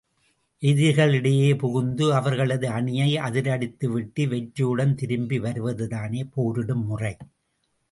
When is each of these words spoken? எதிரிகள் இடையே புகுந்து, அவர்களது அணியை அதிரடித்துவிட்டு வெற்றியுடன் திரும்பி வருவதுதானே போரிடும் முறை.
எதிரிகள் 0.61 1.13
இடையே 1.13 1.55
புகுந்து, 1.55 2.13
அவர்களது 2.13 2.67
அணியை 2.69 3.09
அதிரடித்துவிட்டு 3.17 4.27
வெற்றியுடன் 4.27 4.95
திரும்பி 4.95 5.39
வருவதுதானே 5.39 6.23
போரிடும் 6.33 6.85
முறை. 6.85 7.15